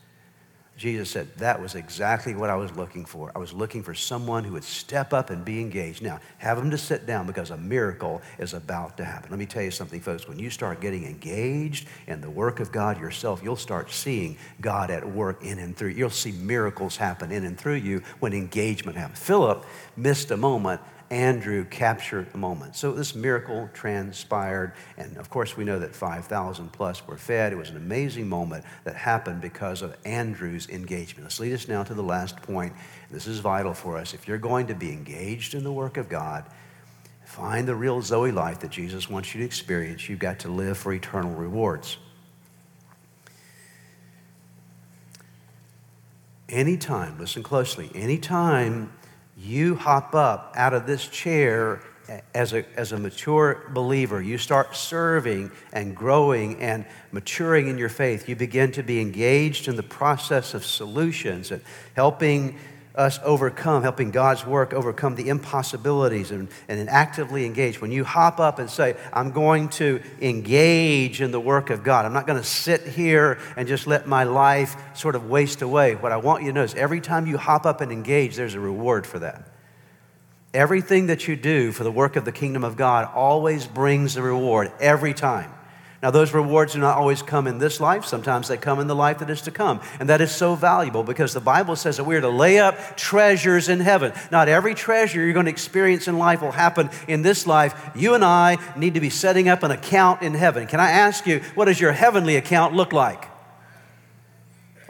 [0.81, 3.31] Jesus said, That was exactly what I was looking for.
[3.37, 6.03] I was looking for someone who would step up and be engaged.
[6.03, 9.29] Now, have them to sit down because a miracle is about to happen.
[9.29, 10.27] Let me tell you something, folks.
[10.27, 14.91] When you start getting engaged in the work of God yourself, you'll start seeing God
[14.91, 15.91] at work in and through.
[15.91, 15.97] You.
[15.99, 19.19] You'll see miracles happen in and through you when engagement happens.
[19.19, 19.67] Philip
[19.99, 22.77] missed a moment Andrew captured the moment.
[22.77, 27.53] So this miracle transpired, and of course, we know that 5,000 plus were fed.
[27.53, 31.25] It was an amazing moment that happened because of Andrew's engagement.
[31.25, 32.75] Let's lead us now to the last point.
[33.11, 34.15] This is vital for us.
[34.15, 36.45] If you're going to be engaged in the work of God,
[37.25, 40.09] find the real Zoe life that Jesus wants you to experience.
[40.09, 41.97] You've got to live for eternal rewards.
[46.49, 48.93] Anytime, listen closely, anytime
[49.43, 51.83] you hop up out of this chair
[52.35, 57.89] as a, as a mature believer, you start serving and growing and maturing in your
[57.89, 58.29] faith.
[58.29, 61.63] You begin to be engaged in the process of solutions and
[61.95, 62.59] helping
[62.95, 67.81] us overcome, helping God's work overcome the impossibilities and, and actively engage.
[67.81, 72.05] When you hop up and say, I'm going to engage in the work of God,
[72.05, 75.95] I'm not going to sit here and just let my life sort of waste away.
[75.95, 78.55] What I want you to know is every time you hop up and engage, there's
[78.55, 79.49] a reward for that.
[80.53, 84.23] Everything that you do for the work of the kingdom of God always brings a
[84.23, 85.53] reward, every time.
[86.03, 88.07] Now, those rewards do not always come in this life.
[88.07, 89.81] Sometimes they come in the life that is to come.
[89.99, 92.97] And that is so valuable because the Bible says that we are to lay up
[92.97, 94.13] treasures in heaven.
[94.31, 97.91] Not every treasure you're going to experience in life will happen in this life.
[97.95, 100.67] You and I need to be setting up an account in heaven.
[100.67, 103.30] Can I ask you, what does your heavenly account look like?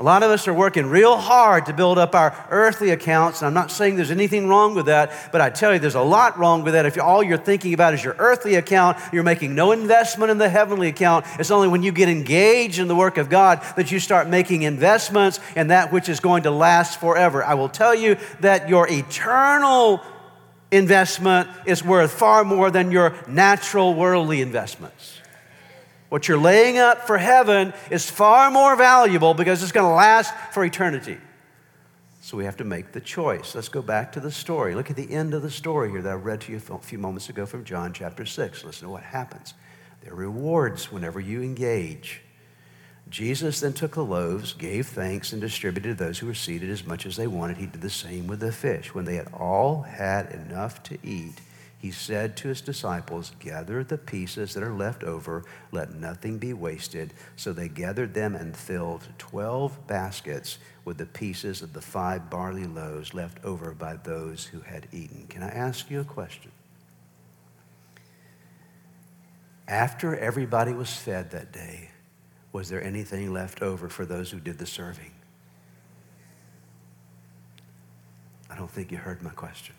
[0.00, 3.46] A lot of us are working real hard to build up our earthly accounts, and
[3.46, 6.38] I'm not saying there's anything wrong with that, but I tell you, there's a lot
[6.38, 6.86] wrong with that.
[6.86, 10.48] If all you're thinking about is your earthly account, you're making no investment in the
[10.48, 11.26] heavenly account.
[11.38, 14.62] It's only when you get engaged in the work of God that you start making
[14.62, 17.44] investments in that which is going to last forever.
[17.44, 20.00] I will tell you that your eternal
[20.70, 25.20] investment is worth far more than your natural worldly investments.
[26.10, 30.34] What you're laying up for heaven is far more valuable because it's going to last
[30.52, 31.18] for eternity.
[32.20, 33.54] So we have to make the choice.
[33.54, 34.74] Let's go back to the story.
[34.74, 36.98] Look at the end of the story here that I read to you a few
[36.98, 38.64] moments ago from John chapter 6.
[38.64, 39.54] Listen to what happens.
[40.02, 42.22] There are rewards whenever you engage.
[43.08, 46.84] Jesus then took the loaves, gave thanks, and distributed to those who were seated as
[46.86, 47.56] much as they wanted.
[47.56, 48.94] He did the same with the fish.
[48.94, 51.40] When they had all had enough to eat,
[51.80, 56.52] he said to his disciples, Gather the pieces that are left over, let nothing be
[56.52, 57.14] wasted.
[57.36, 62.66] So they gathered them and filled 12 baskets with the pieces of the five barley
[62.66, 65.26] loaves left over by those who had eaten.
[65.28, 66.52] Can I ask you a question?
[69.66, 71.88] After everybody was fed that day,
[72.52, 75.12] was there anything left over for those who did the serving?
[78.50, 79.76] I don't think you heard my question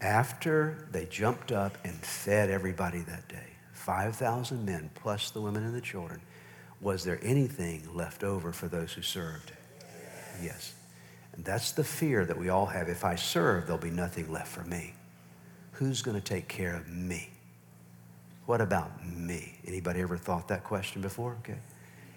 [0.00, 5.74] after they jumped up and fed everybody that day, 5,000 men plus the women and
[5.74, 6.20] the children,
[6.80, 9.52] was there anything left over for those who served?
[10.42, 10.74] Yes.
[11.34, 12.88] And that's the fear that we all have.
[12.88, 14.94] If I serve, there'll be nothing left for me.
[15.72, 17.30] Who's going to take care of me?
[18.46, 19.58] What about me?
[19.66, 21.36] Anybody ever thought that question before?
[21.40, 21.58] Okay.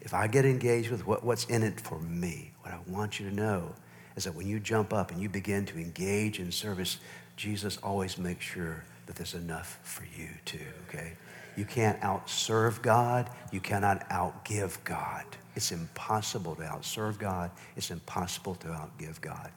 [0.01, 3.29] If I get engaged with what, what's in it for me, what I want you
[3.29, 3.73] to know
[4.15, 6.99] is that when you jump up and you begin to engage in service,
[7.39, 11.13] Jesus always makes sure that there's enough for you too, okay?
[11.55, 13.29] You can't outserve God.
[13.53, 15.23] You cannot outgive God.
[15.55, 17.49] It's impossible to outserve God.
[17.77, 19.51] It's impossible to outgive God.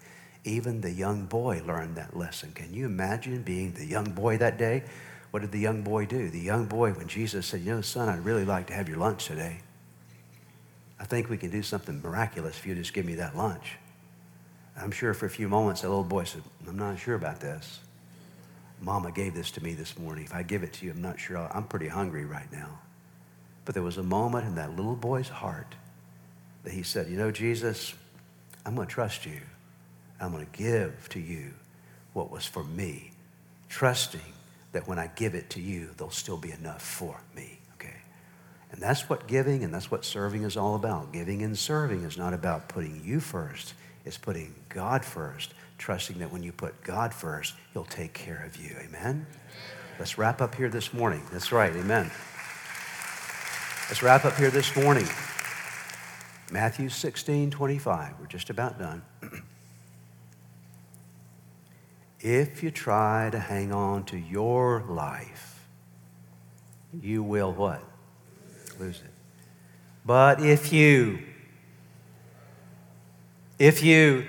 [0.45, 2.53] Even the young boy learned that lesson.
[2.53, 4.85] Can you imagine being the young boy that day?
[5.33, 6.31] What did the young boy do?
[6.31, 8.99] The young boy, when Jesus said, You know, son, I'd really like to have your
[8.99, 9.59] lunch today.
[11.01, 13.77] I think we can do something miraculous if you just give me that lunch.
[14.77, 17.81] I'm sure for a few moments that little boy said, I'm not sure about this.
[18.81, 20.25] Mama gave this to me this morning.
[20.25, 21.39] If I give it to you, I'm not sure.
[21.55, 22.81] I'm pretty hungry right now.
[23.65, 25.75] But there was a moment in that little boy's heart
[26.65, 27.95] that he said, You know, Jesus,
[28.67, 29.41] I'm going to trust you.
[30.21, 31.53] I'm going to give to you
[32.13, 33.13] what was for me,
[33.69, 34.21] trusting
[34.73, 37.59] that when I give it to you, there'll still be enough for me.
[37.75, 37.97] Okay?
[38.71, 41.13] And that's what giving and that's what serving is all about.
[41.13, 46.33] Giving and serving is not about putting you first, is putting God first, trusting that
[46.33, 48.77] when you put God first, He'll take care of you.
[48.81, 49.27] Amen?
[49.99, 51.23] Let's wrap up here this morning.
[51.31, 51.73] That's right.
[51.75, 52.11] Amen.
[53.89, 55.07] Let's wrap up here this morning.
[56.51, 58.15] Matthew 16, 25.
[58.19, 59.03] We're just about done.
[62.21, 65.69] if you try to hang on to your life,
[67.01, 67.83] you will what?
[68.79, 69.11] Lose it.
[70.05, 71.21] But if you
[73.63, 74.27] if you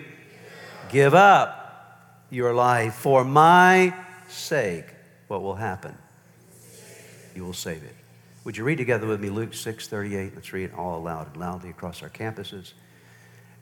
[0.89, 3.91] give up your life for my
[4.27, 4.85] sake,
[5.27, 5.97] what will happen?
[7.35, 7.95] You will save it.
[8.43, 10.35] Would you read together with me Luke 6 38?
[10.35, 12.73] Let's read it all aloud and loudly across our campuses.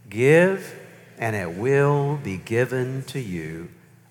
[0.09, 0.77] Give,
[1.17, 3.69] and it will be given to you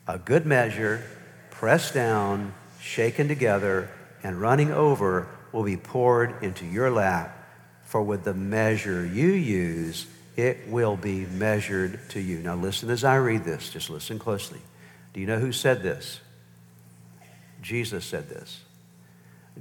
[0.09, 1.05] a good measure,
[1.51, 3.91] pressed down, shaken together,
[4.23, 7.37] and running over will be poured into your lap.
[7.85, 12.39] For with the measure you use, it will be measured to you.
[12.39, 13.71] Now, listen as I read this.
[13.71, 14.61] Just listen closely.
[15.13, 16.21] Do you know who said this?
[17.63, 18.61] Jesus said this.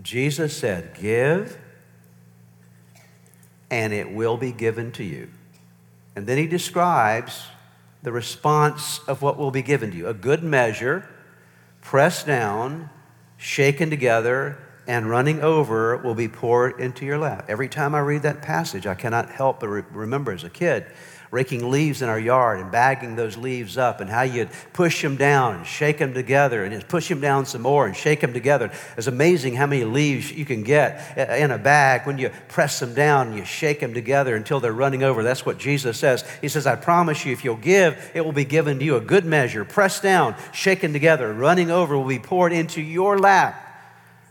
[0.01, 1.57] Jesus said, Give,
[3.69, 5.29] and it will be given to you.
[6.15, 7.47] And then he describes
[8.01, 11.09] the response of what will be given to you a good measure,
[11.81, 12.89] pressed down,
[13.37, 14.57] shaken together,
[14.89, 17.45] and running over will be poured into your lap.
[17.47, 20.87] Every time I read that passage, I cannot help but re- remember as a kid
[21.31, 25.15] raking leaves in our yard and bagging those leaves up and how you'd push them
[25.15, 28.33] down and shake them together and just push them down some more and shake them
[28.33, 28.71] together.
[28.97, 32.95] It's amazing how many leaves you can get in a bag when you press them
[32.95, 35.21] down and you shake them together until they're running over.
[35.21, 36.27] That's what Jesus says.
[36.41, 39.01] He says, I promise you, if you'll give, it will be given to you a
[39.01, 43.67] good measure, pressed down, shaken together, running over will be poured into your lap.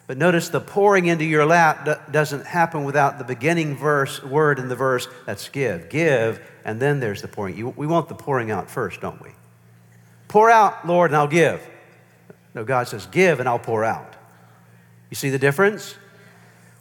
[0.08, 4.68] But notice the pouring into your lap doesn't happen without the beginning verse word in
[4.68, 5.90] the verse that's give.
[5.90, 7.76] Give, and then there's the pouring.
[7.76, 9.30] we want the pouring out first, don't we?
[10.26, 11.60] Pour out, Lord, and I'll give.
[12.54, 14.16] No, God says, give and I'll pour out.
[15.10, 15.94] You see the difference?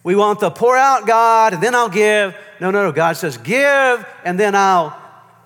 [0.03, 2.34] We want the pour out God and then I'll give.
[2.61, 2.93] No, no, no.
[2.93, 4.97] God says, give and then I'll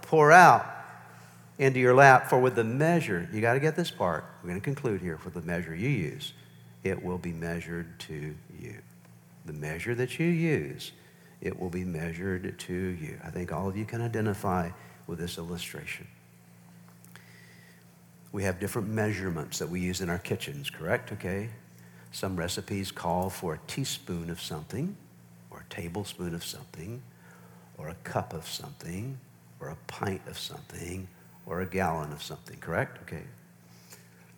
[0.03, 0.67] pour out
[1.57, 2.29] into your lap.
[2.29, 4.23] For with the measure, you got to get this part.
[4.43, 5.17] We're going to conclude here.
[5.17, 6.34] For the measure you use,
[6.84, 8.77] it will be measured to you.
[9.45, 10.91] The measure that you use,
[11.41, 13.19] it will be measured to you.
[13.23, 14.69] I think all of you can identify
[15.07, 16.07] with this illustration.
[18.32, 21.11] We have different measurements that we use in our kitchens, correct?
[21.11, 21.49] Okay.
[22.11, 24.95] Some recipes call for a teaspoon of something,
[25.49, 27.01] or a tablespoon of something,
[27.77, 29.17] or a cup of something,
[29.59, 31.07] or a pint of something,
[31.45, 32.99] or a gallon of something, correct?
[33.03, 33.23] Okay.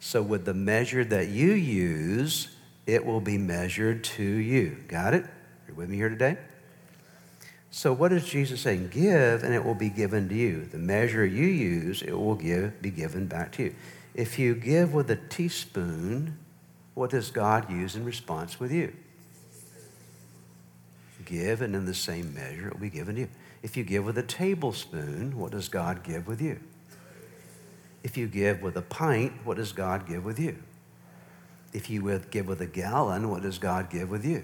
[0.06, 2.50] So, with the measure that you use,
[2.86, 4.76] it will be measured to you.
[4.90, 5.26] Got it?
[5.66, 6.38] You're with me here today?
[7.72, 8.90] So, what is Jesus saying?
[8.90, 10.66] Give, and it will be given to you.
[10.66, 13.76] The measure you use, it will give, be given back to you.
[14.14, 16.38] If you give with a teaspoon,
[16.96, 18.94] what does God use in response with you?
[21.24, 23.30] Give, and in the same measure, it will be given to you.
[23.64, 26.60] If you give with a tablespoon, what does God give with you?
[28.04, 30.58] If you give with a pint, what does God give with you?
[31.72, 34.44] If you give with a gallon, what does God give with you?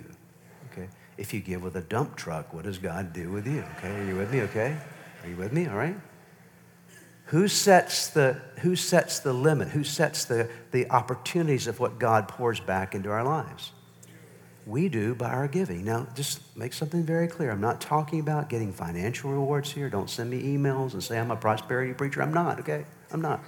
[0.72, 0.88] Okay.
[1.18, 3.64] If you give with a dump truck, what does God do with you?
[3.78, 3.93] Okay.
[3.93, 4.41] Are you with me?
[4.41, 4.78] Okay.
[5.24, 5.68] Are you with me?
[5.68, 5.95] All right.
[7.26, 9.68] Who sets the, who sets the limit?
[9.68, 13.72] Who sets the, the opportunities of what God pours back into our lives?
[14.66, 15.84] We do by our giving.
[15.84, 17.51] Now, just make something very clear.
[17.51, 19.89] I'm not talking about getting financial rewards here.
[19.89, 22.24] Don't send me emails and say I'm a prosperity preacher.
[22.24, 22.86] I'm not, okay?
[23.12, 23.43] I'm not.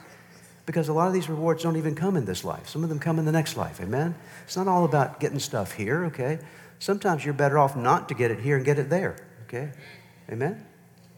[0.65, 2.67] Because a lot of these rewards don't even come in this life.
[2.67, 4.15] Some of them come in the next life, amen?
[4.45, 6.39] It's not all about getting stuff here, okay?
[6.79, 9.71] Sometimes you're better off not to get it here and get it there, okay?
[10.29, 10.65] Amen?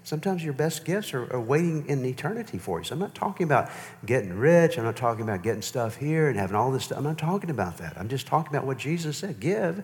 [0.04, 2.84] Sometimes your best gifts are, are, waiting in eternity for you.
[2.84, 3.70] So I'm not talking about
[4.06, 4.78] getting rich.
[4.78, 6.98] I'm not talking about getting stuff here and having all this stuff.
[6.98, 7.98] I'm not talking about that.
[7.98, 9.84] I'm just talking about what Jesus said give,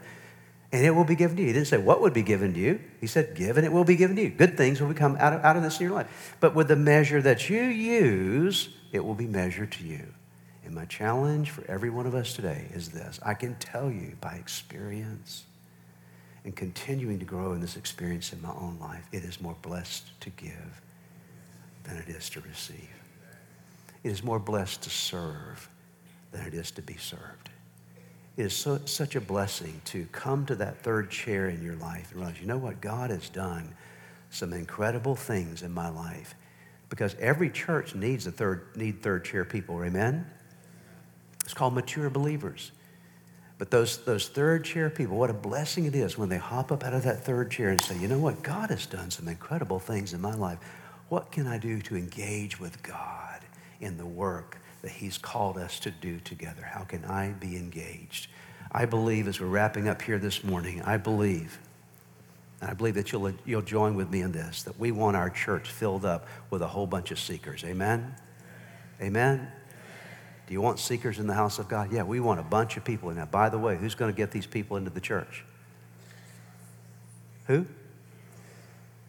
[0.71, 1.47] and it will be given to you.
[1.47, 2.79] He didn't say what would be given to you.
[3.01, 4.29] He said give, and it will be given to you.
[4.29, 6.35] Good things will come out of, out of this in your life.
[6.39, 10.13] But with the measure that you use, it will be measured to you.
[10.63, 14.15] And my challenge for every one of us today is this I can tell you
[14.21, 15.45] by experience
[16.45, 20.19] and continuing to grow in this experience in my own life, it is more blessed
[20.21, 20.81] to give
[21.83, 22.89] than it is to receive.
[24.03, 25.69] It is more blessed to serve
[26.31, 27.49] than it is to be served.
[28.37, 32.11] It is so, such a blessing to come to that third chair in your life
[32.11, 32.81] and realize, you know what?
[32.81, 33.73] God has done
[34.29, 36.35] some incredible things in my life
[36.89, 40.25] because every church needs a third, need third chair people, amen?
[41.43, 42.71] It's called mature believers.
[43.57, 46.83] But those, those third chair people, what a blessing it is when they hop up
[46.83, 48.41] out of that third chair and say, you know what?
[48.41, 50.59] God has done some incredible things in my life.
[51.09, 53.41] What can I do to engage with God
[53.81, 56.63] in the work that He's called us to do together?
[56.63, 58.27] How can I be engaged?
[58.71, 61.59] I believe as we're wrapping up here this morning, I believe,
[62.61, 65.29] and I believe that you'll, you'll join with me in this, that we want our
[65.29, 67.63] church filled up with a whole bunch of seekers.
[67.63, 68.13] Amen?
[69.01, 69.51] Amen?
[70.45, 71.91] Do you want seekers in the house of God?
[71.91, 73.31] Yeah, we want a bunch of people in that.
[73.31, 75.45] By the way, who's going to get these people into the church?
[77.47, 77.65] Who?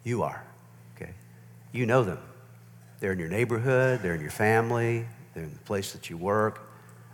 [0.03, 0.43] You are.
[0.95, 1.11] Okay.
[1.71, 2.19] You know them.
[2.99, 6.71] They're in your neighborhood, they're in your family, they're in the place that you work.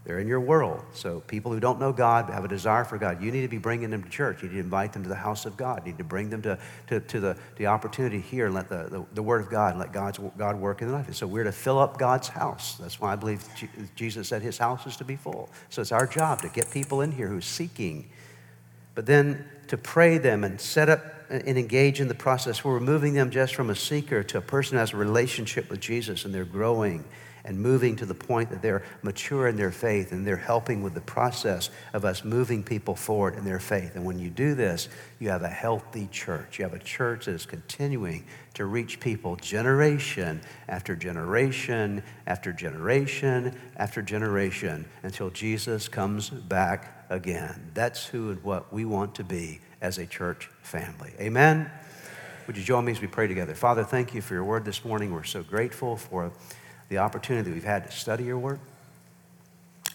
[0.07, 0.85] They're in your world.
[0.93, 3.21] So people who don't know God have a desire for God.
[3.21, 4.41] You need to be bringing them to church.
[4.41, 5.81] You need to invite them to the house of God.
[5.85, 6.57] You need to bring them to,
[6.87, 9.81] to, to the, the opportunity here and let the, the, the word of God and
[9.81, 11.07] let God's, God work in their life.
[11.07, 12.75] And so we're to fill up God's house.
[12.75, 13.43] That's why I believe
[13.97, 15.49] Jesus said his house is to be full.
[15.69, 18.09] So it's our job to get people in here who's seeking.
[18.95, 22.63] But then to pray them and set up and engage in the process.
[22.63, 25.81] We're moving them just from a seeker to a person who has a relationship with
[25.81, 27.03] Jesus and they're growing
[27.47, 30.93] and moving to the point that they're mature in their faith and they're helping with
[30.93, 33.95] the process of us moving people forward in their faith.
[33.95, 36.59] And when you do this, you have a healthy church.
[36.59, 38.25] You have a church that is continuing
[38.55, 47.71] to reach people generation after generation after generation after generation until Jesus comes back again.
[47.73, 51.13] That's who and what we want to be as a church family.
[51.19, 51.71] Amen.
[52.47, 53.53] Would you join me as we pray together?
[53.53, 55.13] Father, thank you for your word this morning.
[55.13, 56.31] We're so grateful for
[56.89, 58.59] the opportunity we've had to study your word.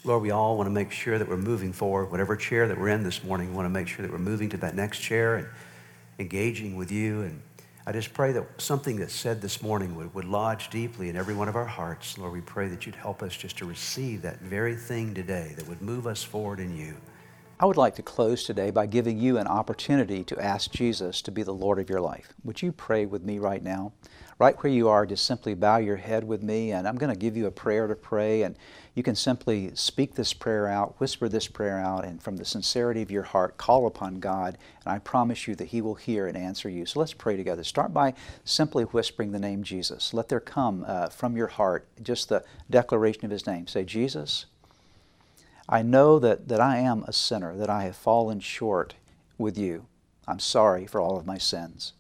[0.05, 2.11] Lord, we all want to make sure that we're moving forward.
[2.11, 4.49] Whatever chair that we're in this morning, we want to make sure that we're moving
[4.51, 5.47] to that next chair and
[6.19, 7.23] engaging with you.
[7.23, 7.41] And
[7.87, 11.35] I just pray that something that's said this morning would, would lodge deeply in every
[11.35, 12.19] one of our hearts.
[12.19, 15.69] Lord, we pray that you'd help us just to receive that very thing today that
[15.69, 16.97] would move us forward in you.
[17.61, 21.31] I would like to close today by giving you an opportunity to ask Jesus to
[21.31, 22.33] be the Lord of your life.
[22.43, 23.93] Would you pray with me right now?
[24.43, 27.17] Right where you are, just simply bow your head with me, and I'm going to
[27.17, 28.57] give you a prayer to pray, and
[28.97, 33.03] you can simply speak this prayer out, whisper this prayer out, and from the sincerity
[33.03, 36.37] of your heart, call upon God, and I promise you that He will hear and
[36.37, 36.87] answer you.
[36.87, 37.63] So let's pray together.
[37.63, 38.15] Start by
[38.45, 40.13] simply whispering the name Jesus.
[40.13, 43.69] Let there come uh, from your heart just the declaration of His name.
[43.69, 44.47] Say, Jesus,
[45.69, 48.97] I know that, that I am a sinner, that I have fallen short
[49.39, 49.87] with you.
[50.27, 51.93] I'm sorry for all of my sins.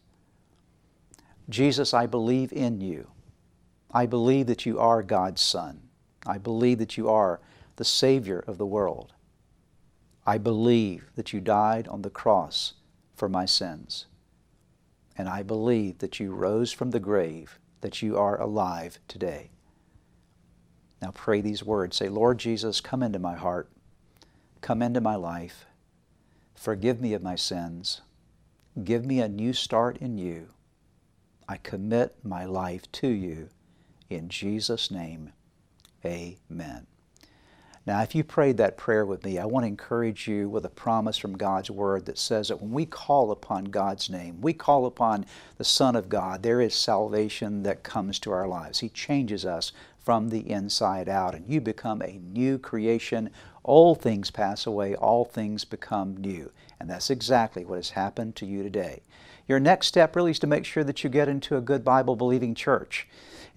[1.49, 3.09] Jesus, I believe in you.
[3.93, 5.82] I believe that you are God's Son.
[6.26, 7.40] I believe that you are
[7.76, 9.12] the Savior of the world.
[10.24, 12.74] I believe that you died on the cross
[13.14, 14.07] for my sins.
[15.18, 19.51] And I believe that you rose from the grave, that you are alive today.
[21.03, 21.97] Now pray these words.
[21.97, 23.68] Say, Lord Jesus, come into my heart.
[24.61, 25.66] Come into my life.
[26.55, 28.01] Forgive me of my sins.
[28.84, 30.49] Give me a new start in you.
[31.53, 33.51] I commit my life to you.
[34.09, 35.35] In Jesus' name,
[36.03, 36.87] amen.
[37.85, 40.71] Now, if you prayed that prayer with me, I want to encourage you with a
[40.71, 44.87] promise from God's Word that says that when we call upon God's name, we call
[44.87, 45.27] upon
[45.59, 48.79] the Son of God, there is salvation that comes to our lives.
[48.79, 53.29] He changes us from the inside out, and you become a new creation.
[53.63, 56.51] All things pass away, all things become new.
[56.81, 59.03] And that's exactly what has happened to you today.
[59.49, 62.16] Your next step really is to make sure that you get into a good Bible
[62.16, 63.07] believing church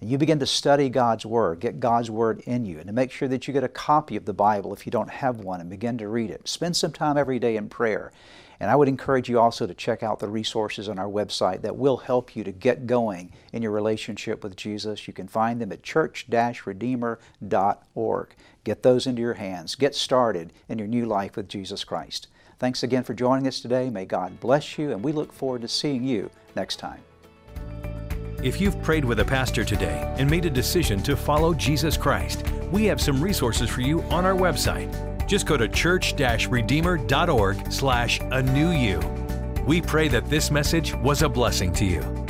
[0.00, 3.10] and you begin to study God's Word, get God's Word in you, and to make
[3.10, 5.70] sure that you get a copy of the Bible if you don't have one and
[5.70, 6.48] begin to read it.
[6.48, 8.12] Spend some time every day in prayer.
[8.58, 11.76] And I would encourage you also to check out the resources on our website that
[11.76, 15.06] will help you to get going in your relationship with Jesus.
[15.06, 18.34] You can find them at church-redeemer.org.
[18.64, 19.74] Get those into your hands.
[19.74, 22.28] Get started in your new life with Jesus Christ.
[22.58, 23.90] Thanks again for joining us today.
[23.90, 27.00] May God bless you, and we look forward to seeing you next time.
[28.42, 32.44] If you've prayed with a pastor today and made a decision to follow Jesus Christ,
[32.70, 35.26] we have some resources for you on our website.
[35.26, 39.00] Just go to church-redeemer.org slash a new you.
[39.66, 42.25] We pray that this message was a blessing to you.